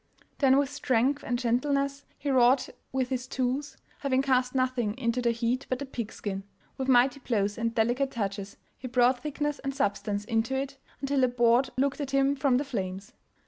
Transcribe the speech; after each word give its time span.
Then 0.39 0.57
with 0.57 0.71
strength 0.71 1.23
and 1.23 1.37
gentleness 1.37 2.05
he 2.17 2.31
wrought 2.31 2.69
with 2.91 3.09
his 3.09 3.27
tools, 3.27 3.77
having 3.99 4.23
cast 4.23 4.55
nothing 4.55 4.97
into 4.97 5.21
the 5.21 5.29
heat 5.29 5.67
but 5.69 5.77
the 5.77 5.85
pig 5.85 6.11
skin; 6.11 6.43
with 6.75 6.87
mighty 6.87 7.19
blows 7.19 7.55
and 7.55 7.75
delicate 7.75 8.09
touches 8.09 8.57
he 8.79 8.87
brought 8.87 9.19
thickness 9.21 9.59
and 9.59 9.75
substance 9.75 10.25
into 10.25 10.55
it, 10.55 10.79
until 11.01 11.23
a 11.23 11.27
board 11.27 11.69
looked 11.77 12.01
at 12.01 12.09
him 12.09 12.35
from 12.35 12.57
the 12.57 12.65
flames. 12.65 13.13